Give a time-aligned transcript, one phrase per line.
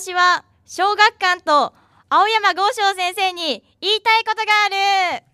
[0.00, 1.74] 私は小学館と
[2.08, 5.24] 青山剛昌先生に言いたいことがある。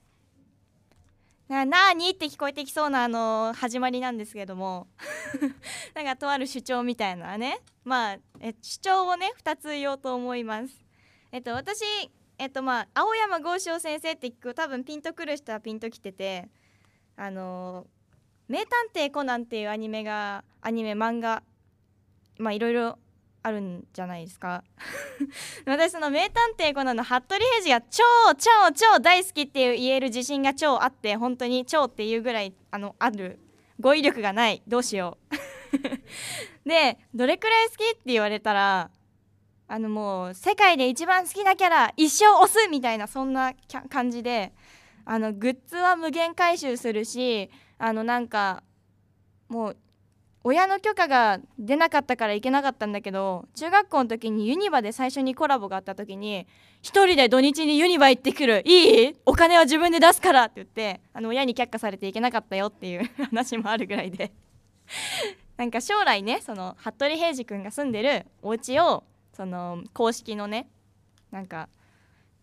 [1.46, 2.11] ななーに？
[2.11, 4.89] って聞こえてきそうなあの始まりなんですけども。
[5.95, 7.61] なんかとある主張みたいなね。
[7.85, 10.85] まあえ主張をね2つ言おうと思います。
[11.31, 11.85] えっと私
[12.37, 16.48] えっとまあ青山剛昌先生って聞く多分ピンとくる人はピンときてて
[17.14, 17.87] あの
[18.48, 21.45] 名探偵コナンっていうアニメがアニメ漫画
[22.39, 22.98] まあいろいろ
[23.46, 24.64] あるんじゃないですか。
[25.67, 28.03] 私その名探偵コナンの服部平次が超
[28.37, 33.39] 超超大好きっていう言える自信が超あって本当に超っていうぐらいあのある
[33.78, 34.62] 語彙力がない。
[34.67, 35.37] どうしよう。
[36.69, 38.91] でどれくらい好きって言われたら
[39.69, 43.53] あのもう世界で一番好きなキャラ一生押すみたいなそんな
[43.89, 44.53] 感じで
[45.05, 47.48] あのグッズは無限回収するし
[47.79, 48.65] あのなんか
[49.48, 49.77] もう
[50.48, 56.47] 親の許可が出なかったから行けなかったんだけど中学校の時にユニバで最初にコラボがあった時に
[56.83, 58.62] 「一人で土日にユニバ行ってくる。
[58.64, 59.17] いい？
[59.27, 64.30] お金は自分で出すから」って言ってあの親に却下されて行けなかったよっていう 話もあるぐらいで。
[65.56, 69.02] なんか将来ねその服部平次君が住んでるお家を
[69.33, 70.69] その公式のね
[71.33, 71.69] なんか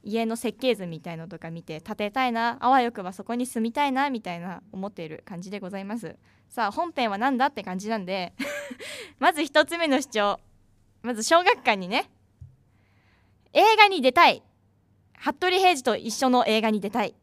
[0.04, 6.18] 家の設計図みたいのとか見て建てたいなあわよくばそこに住みたいなみたいな思っている感じでございます。
[6.54, 8.32] さあ本編は何だって感じなんで
[9.18, 10.40] まず1つ目の主張。
[11.02, 12.12] まず小学館にね
[13.54, 14.44] 映画に出たい。
[15.18, 17.16] 服部平次と一緒の映画に出たい。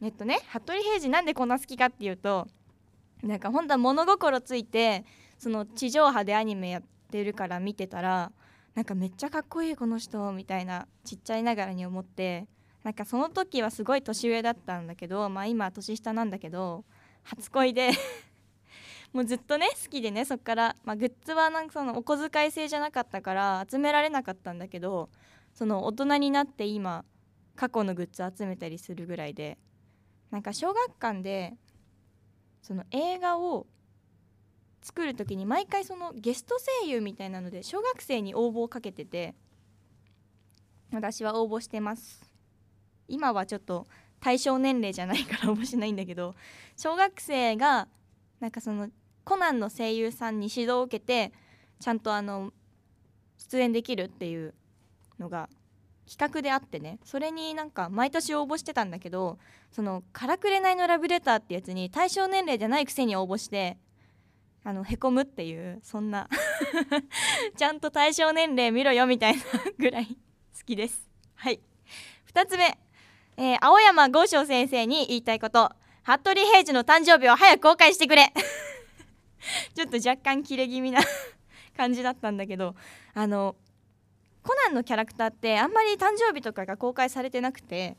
[0.00, 2.48] えっとね服部平次なんでこんな好きかっていうと
[3.22, 5.04] なんか本当は物心ついて
[5.36, 8.32] その地上波でアニメやってるから見てたら
[8.74, 12.48] なんかめっちゃかっこいいこの人みたいなちっちゃいながらに思って
[12.82, 16.86] なんかその時はすごい年上だったんだけどまあ今は年下なんだけど
[17.24, 17.90] 初恋で
[19.12, 25.08] もうずっとね好きでねそっから、まあ、グッズはなんかそのお小遣い制じゃなかったから集められなかったんだけど
[25.54, 27.04] その大人になって今
[27.56, 29.58] 過去のグッズ集めたりするぐらいで
[30.30, 31.54] なんか小学館で
[32.62, 33.66] その映画を
[34.82, 39.34] 作る時に毎回そのゲスト声優みたいなので小学生に応募をかけてて
[40.92, 42.24] 私は応募してます。
[43.08, 43.86] 今はちょっと
[44.20, 46.34] 対象年齢じゃないから応募しないんだけど
[46.76, 47.88] 小学生が
[48.40, 48.88] なんかその
[49.24, 51.32] コナンの声優さんに指導を受けて
[51.80, 52.52] ちゃんとあの
[53.36, 54.54] 出演できるっていう
[55.18, 55.48] のが
[56.08, 56.98] 企画であってね。
[57.04, 59.38] それになんか毎年応募してたんだけど
[59.70, 63.76] その「からくれないのラブレター」ってやつに対象年齢じゃないくせに応募して
[64.64, 66.28] あのへこむっていうそんな
[67.56, 69.42] ちゃんと対象年齢見ろよみたいな
[69.78, 71.08] ぐらい好きです。
[71.34, 71.60] はい。
[72.32, 72.78] 2つ目、
[73.36, 75.70] えー、青山剛昌先生に言いたいこと。
[76.08, 78.32] 服部平次の誕生日を早く公開してくれ。
[79.74, 81.00] ちょっと若干キレ気味な
[81.76, 82.74] 感じだったんだけど
[83.12, 83.56] あの
[84.42, 87.98] コナンのキャラクターってあんまり誕生日とかが公開されてなくて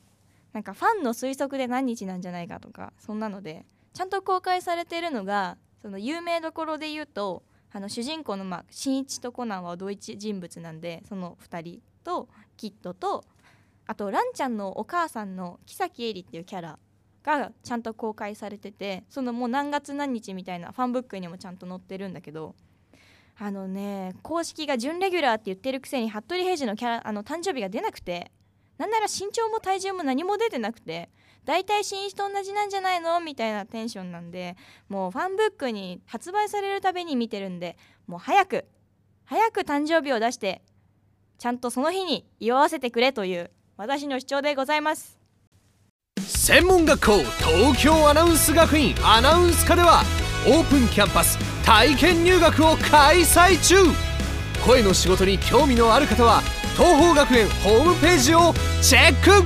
[0.54, 12.28] なんかファンの推測で何日なんじゃないかとかそんなのでちゃんと公開されてるのがその有名どころで言うとあの主人公の、まあ、新一とコナンは同一人物なんでその2人と
[12.58, 13.24] キッドと
[13.86, 16.80] あとランちゃんのお母さんの木崎絵里っていうキャラ
[17.38, 22.56] がちゃんと公開されててそのもう何月何日みたいなファンブックにもちゃんと載ってるんだけど
[23.38, 28.32] あのね公式が準レギュラーって言ってるくせに服部平次のキャラあの誕生日が出なくて
[28.78, 31.10] なんなら身長も体重も何も出てなくて
[31.46, 34.56] 大体新一と同じなんじゃないのみたいなテンションなんで
[34.88, 38.66] もうファンブックに発売されるたびに見てるんでもう早く
[39.26, 40.62] 早く誕生日を出して
[41.38, 45.19] ちゃんとその日に祝わせてくれという私の主張でございます。
[46.50, 50.02] 専門学校東京アナウンス学院アナウンス科では
[50.48, 53.76] オープンキャンパス体験入学を開催中。
[54.66, 56.42] 声の仕事に興味のある方は
[56.76, 58.52] 東邦学園ホームページを
[58.82, 59.46] チェック。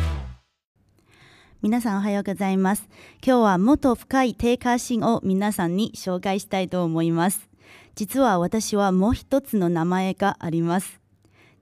[1.62, 2.88] 皆さんおはようございます。
[3.22, 7.50] 今日はもっと深い低下心を皆さんに紹介したいと思います。
[7.96, 11.02] 実は私はもう一つの名前があります。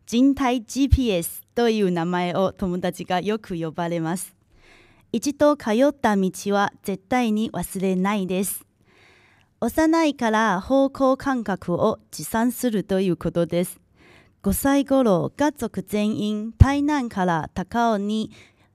[0.06, 4.40] 人体 GPS という名前を友達がよく呼ばれます。
[5.14, 8.66] 一度通った道は絶対に忘れないです。
[9.60, 13.82] 幼いから方向感覚を持参するということです。
[14.42, 18.32] 5歳頃、家族全員、台南から高尾に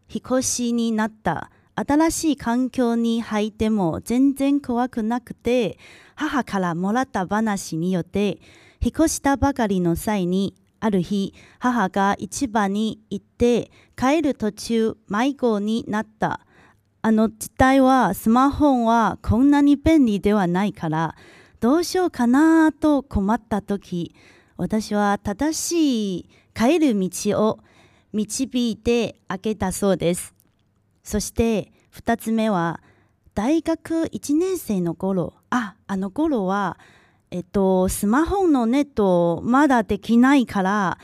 [0.09, 1.51] 引っ越しになった。
[1.75, 5.79] 新しい環境に入っても全然怖くなくて、
[6.15, 8.39] 母からもらった話によって、
[8.81, 16.41] 引っ越したばかりの際にある日、母が市場に行って帰る途中迷子になった。
[17.03, 21.15] あの時代はスマホはこんなに便利ではないから、
[21.61, 24.15] どうしようかなと困った時、
[24.57, 27.11] 私は正しい帰る道
[27.47, 27.59] を
[28.13, 30.35] 導いてあげたそうです。
[31.03, 32.81] そして2つ目は
[33.35, 36.79] 大学1年生の頃ああの頃は
[37.31, 40.99] えっとスマホのネットまだできないから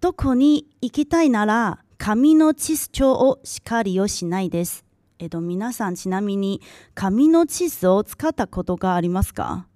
[0.00, 4.84] どこに行きたいなら紙の地図帳をしかりをしないです。
[5.18, 6.60] えっと皆さんちなみに
[6.94, 9.66] 紙の地図を使ったことがありますか？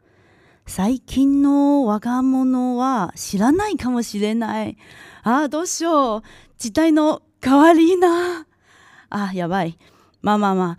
[0.66, 4.76] 最近の若者は知らないかもしれない。
[5.22, 6.22] ああ、どうしよう。
[6.58, 8.46] 時代の変わりな。
[9.08, 9.78] あ、やばい。
[10.20, 10.76] まあまあまあ。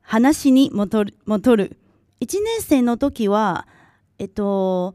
[0.00, 1.14] 話に戻る。
[1.26, 1.76] 戻る。
[2.22, 3.68] 1年生の時は、
[4.18, 4.94] えっと、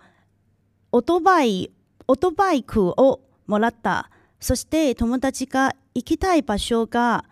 [0.92, 1.72] オートバイ、
[2.08, 4.10] オートバイクをもらった。
[4.40, 7.26] そして友達が行きたい場所が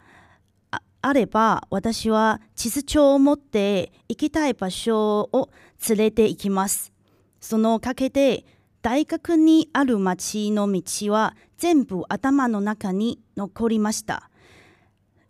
[1.01, 5.49] あれば、私は地図帳を持って行きたい場所を
[5.89, 6.93] 連れて行きます。
[7.41, 8.45] そのおかげで
[8.81, 14.29] 大学にある町の道は全部頭の中に残りました。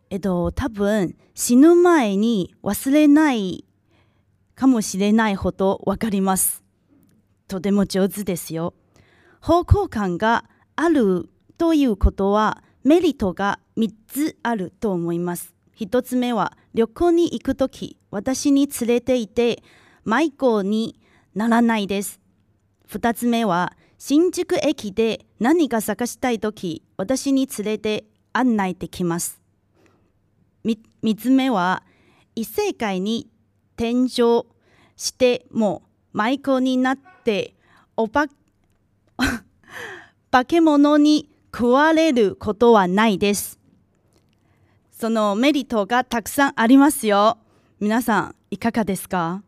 [0.09, 3.65] えっと、多分死ぬ前に忘れない
[4.55, 6.63] かもしれないほどわかります。
[7.47, 8.73] とても上手ですよ。
[9.41, 10.45] 方向感が
[10.75, 15.53] あるということはメリットが3つあると思います。
[15.79, 19.63] 1つ目は旅行に行くとき私に連れていて
[20.05, 20.99] 迷子に
[21.33, 22.19] ならないです。
[22.89, 29.41] 2つ目は新宿駅で何か探したいとき私に連れて案内できます。
[30.63, 30.77] 3
[31.17, 31.83] つ目は
[32.35, 33.30] 異世界に
[33.81, 34.45] 転生
[34.95, 35.81] しても
[36.13, 37.55] 迷子になって
[37.97, 38.27] おば
[40.29, 43.59] 化け物に食われることはないです。
[44.91, 47.39] そのメリットがたくさんありますよ。
[47.79, 49.41] 皆さんいかがですか？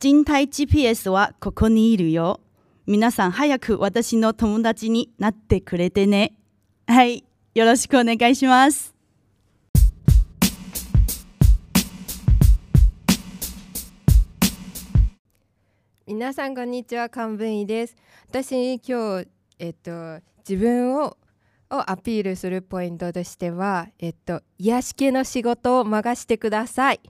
[0.00, 2.40] 人体 GPS はここにいるよ。
[2.86, 6.36] 皆さん早く私の友達になってくれてね。
[6.88, 7.24] はい、
[7.54, 8.97] よろしくお願いします。
[16.10, 17.94] 皆さんこんにちは漢文医です。
[18.30, 19.28] 私今日
[19.58, 21.18] えっと自分を
[21.70, 27.00] をアピールするポイントとしてはえっと癒し系の仕事を任してください。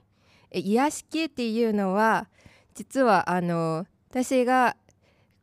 [0.51, 2.27] 癒し系っていうのは
[2.75, 4.75] 実はあの私が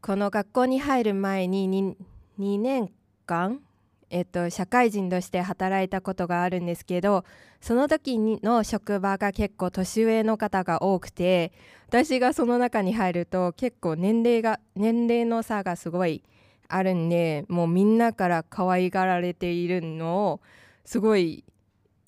[0.03, 1.97] この学校に入る前に 2,
[2.39, 2.91] 2年
[3.25, 3.63] 間
[4.11, 7.25] えっと、社会人として働いたことがあるんですけど
[7.61, 11.53] その時の職場が結構年上の方が多くて
[11.89, 16.23] 私がその中に入ると結構年齢が年齢の差がすごい
[16.69, 20.41] あるんでもうみんなから可愛がられているのを
[20.85, 21.45] すごい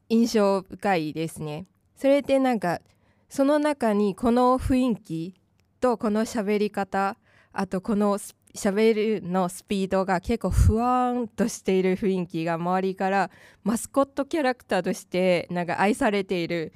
[0.08, 1.66] 印象深いですね。
[1.96, 2.80] それでなんか
[3.28, 5.34] その中にこの雰囲気
[5.80, 7.16] とこの喋り方
[7.52, 13.30] あとこのス喋るのスピードが結構不安としている雰囲気が周りから
[13.64, 16.72] マスコットキャラクターとしてなんか愛されている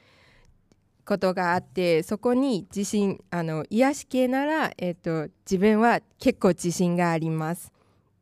[1.04, 7.72] ことがあってそこに自信あの癒し系なら、えー、と自分は結構自信があります。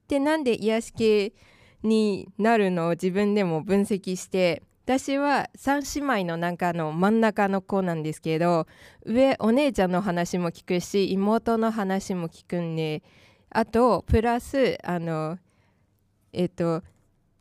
[0.08, 1.32] でなんで癒し系
[1.82, 8.66] になるのを自分でも分析して私は3姉妹の中の真ん中の子なんですけど
[9.04, 13.02] 上お姉ちゃんの話も聞くし妹の話も聞くんで
[13.50, 15.38] あとプラスあの
[16.32, 16.82] えっ、と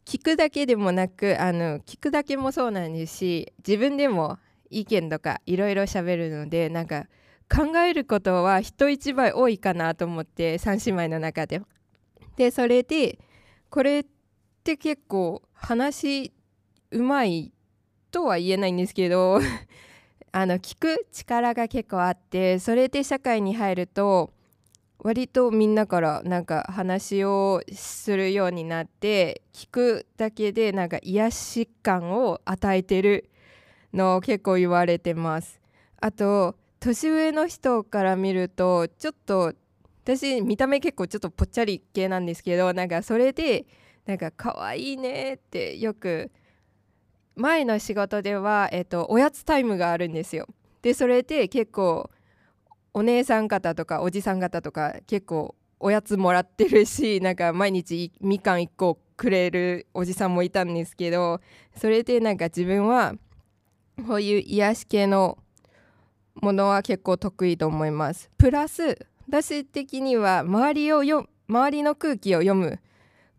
[0.05, 4.39] 聞くだけでもなくあの聞くだけもそうなんですし自分でも
[4.71, 7.05] 意見とかいろいろ喋るのでなんか
[7.47, 11.61] 考えることは人一倍多いかなと思って3姉妹の中で。
[12.37, 13.19] でそれで
[13.69, 14.05] これっ
[14.63, 16.31] て結構話
[16.91, 17.51] うまい
[18.11, 19.39] とは言えないんですけど
[20.31, 24.31] あの聞く力が結構あってそれで社会に入ると
[24.99, 33.29] 割とみんなからなんか話をするようになって聞くだけでなんか癒し感を与えてる
[33.93, 35.59] のを結構言われてます。
[36.01, 39.53] あと年上の人から見るとちょっと
[40.03, 43.65] 私見た目結構ちょっとぽっちゃり系なんですけどなんかそれで
[44.05, 46.31] なんか可愛いねってよく
[47.35, 50.45] 前の仕事では、えっと、おやつタイムがあるんですよ。
[50.81, 52.09] でそれで結構
[52.93, 61.41] お姉さん方とかおじさん方とか結構おやつもらってるし なんか毎日みかん1個くれるおじさんもいたんですけど
[61.75, 63.15] それでなんか自分は
[64.07, 65.37] こういう癒し系の
[66.35, 68.29] ものは結構得意と思います。
[68.37, 72.79] プラス私的には周りをよ周りの空気を読む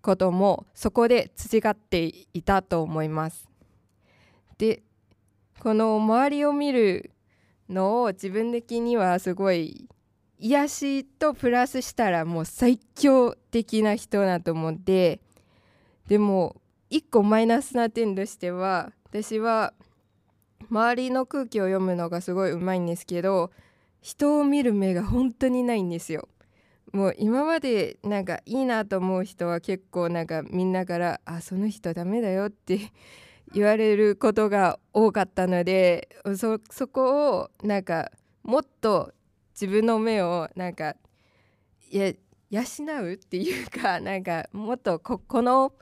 [0.03, 3.49] こともそこで培っていたと思います。
[4.59, 4.83] で
[5.61, 7.11] この周りを見る
[7.71, 9.89] のを自分的にはすごい
[10.39, 15.21] 癒しとプラスしたらもう最強的な人だと思って
[16.09, 19.75] でも一個マイナスな点としては私は
[20.71, 23.51] 周りの空気を読むのがすごいうまいんですけど
[24.01, 26.29] 人を見る目が本当にないんですよ。
[26.93, 32.91] もう今までなんかいいなと思う人は結構なんかみんなから「あその人ダメだよ」って
[33.53, 38.11] 言われることが多かったのでそそこをなんか
[38.43, 39.13] もっと
[39.61, 40.95] 自分の目をなんか
[41.91, 42.13] や
[42.51, 42.63] 養
[43.05, 45.73] うっていうか なんかもっとここの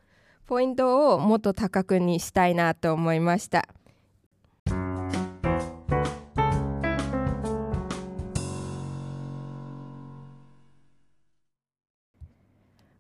[0.47, 3.69] ポイントをもっと高くにしたいなと思いました。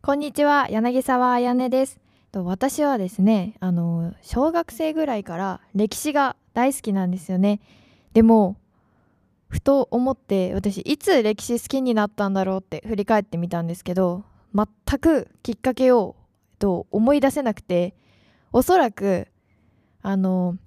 [0.03, 2.01] こんにちは柳沢彩音です
[2.33, 7.61] 私はですねあの小学生ぐらいから歴史が大好きなんですよね。
[8.13, 8.57] でも
[9.49, 14.67] ふと思って私いつ歴史好きになったんだろうって振り返ってみたんですけど全
[14.99, 16.17] くきっかけを
[16.59, 17.95] と思い出せなくて
[18.53, 19.29] おそらく
[20.03, 20.59] あの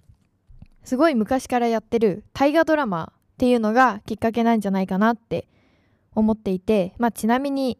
[0.83, 5.47] すごい昔からやってる大河ドラマっていうのがきっかけなんじゃないかなって
[6.15, 7.77] 思っていて、まあ、ちなみに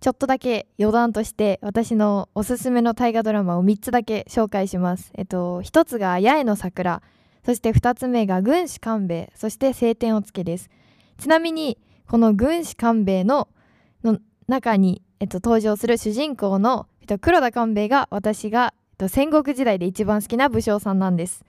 [0.00, 5.10] ちょっとだけ余談として私のおすすめの大河ドラマを3つだけ紹介します。
[5.14, 7.02] えっと、1つが八重の桜、
[7.44, 10.70] そして2つ目が軍師官兵衛、そして晴天をつけです。
[11.18, 13.48] ちなみに、この軍師官兵衛の
[14.46, 21.44] 中に、えっと、登場する主人公の、えっと、黒田官兵衛が私が、えっと、戦国時代で一番好きな武将さんなんです。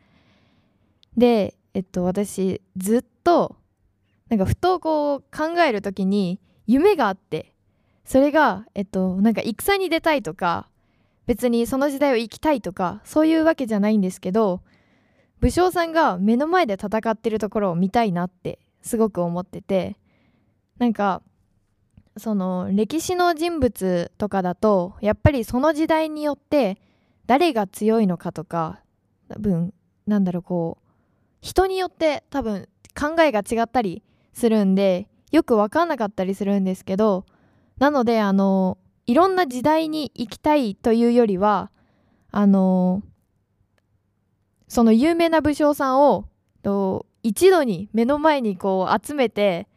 [1.16, 3.56] で、えっと、私ずっと
[4.30, 7.54] なんかふとこう考える時に夢があって
[8.06, 10.68] それがえっとなんか戦に出たいとか
[11.26, 14.62] 別にその時代を生きたいとかそういうわけじゃないんですけど
[15.40, 19.98] 武将さんが目の前で戦ってるところを見たいなってすごく思ってて
[20.80, 21.22] なんか
[22.18, 26.78] その歴史の人物とかだとやっぱりその時代によって
[27.28, 28.82] 誰が強いのかとか
[29.30, 29.74] 多分
[30.08, 30.90] なんだろうこう
[31.42, 32.68] 人によって多分
[33.00, 34.04] 考えが違ったり
[34.34, 37.26] するんでよく分かんなかったりするんですけど
[37.80, 41.72] なのであのいろんな時代に行きたいというよりは
[42.32, 43.02] あの
[44.68, 46.26] その有名な武将さんを
[46.62, 49.68] と一度に目の前にこう集めて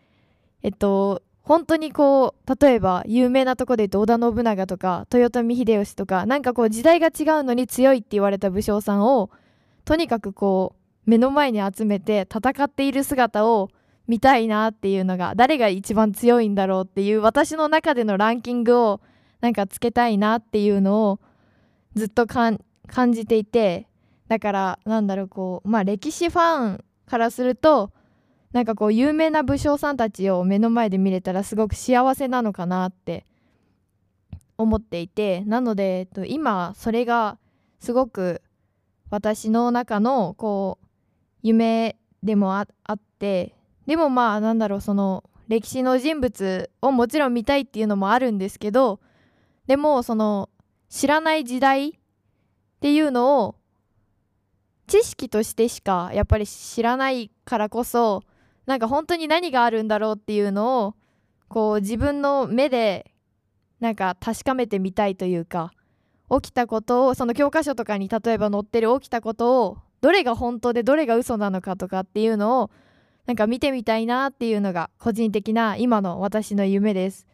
[0.63, 9.31] えっと本当にこう例えば有名なとこで言うと織田信長とか豊臣秀吉とかなんかこう時代が違うのに強いって言われた武将さんを
[9.85, 13.71] とにかくこう目の前に集めて戦っている姿を
[14.09, 19.01] 見たいなっていうのが誰が一番強いんだろうっていう私の中でのランキングを
[19.41, 21.21] なんかつけたいなっていうのを
[21.95, 22.59] ずっと感
[23.13, 23.89] じていて
[24.29, 27.93] だからなんだろうこうまあ歴史ファンからすると
[28.53, 33.25] なんかこう有名な武将さんたちを目の前で見れたらすごく幸せなのかなって
[34.59, 37.39] 思っていてなので、えっと、今それが
[37.81, 38.43] すごく
[39.11, 40.87] 私の中のこう
[41.43, 43.55] 夢でもあって
[43.87, 49.01] でもまあなんだろうその歴史の人物をもちろん見たいっていうのもあるんですけど
[49.67, 50.49] でもその
[50.89, 51.93] 知らない時代っ
[52.81, 53.57] ていうのを
[54.87, 58.23] 知識としてしかやっぱり知らないからこそ
[58.67, 60.95] なんか本当に何があるんだろうっていうのを
[61.49, 63.12] こう自分の目で
[63.81, 65.73] なんか確かめてみたいというか
[66.31, 72.71] 起きたことをその教科書とかに例えば載ってる起きたことをどれが本当でどれが嘘なのかとかっていうのを
[73.26, 77.26] なんか見てみたいなっていうのが個人的な今の私の夢です。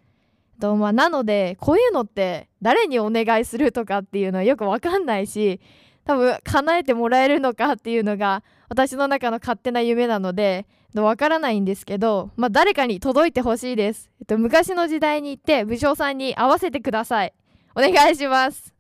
[0.61, 5.61] とまあ、なのでこういうのって誰にお願いするとかっていうのはよく分かんないし
[6.04, 17.35] 多分叶えてもらえるのかっていうのが私の中の勝手な夢なので分からないんですけど、まあ、誰かに届いてほしいです、えっと、昔の時代に行って武将さんに合わせてください。
[17.76, 18.77] お願いします。